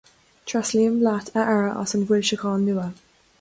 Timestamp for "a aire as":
1.35-1.93